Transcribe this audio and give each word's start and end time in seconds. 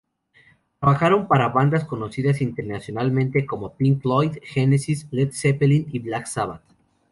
Trabajaron 0.79 1.27
para 1.27 1.49
bandas 1.49 1.85
conocidas 1.85 2.41
internacionalmente, 2.41 3.45
como 3.45 3.73
Pink 3.75 4.01
Floyd, 4.01 4.37
Genesis, 4.41 5.05
Led 5.11 5.29
Zeppelin 5.31 5.85
y 5.91 5.99
Black 5.99 6.25
Sabbath. 6.25 6.63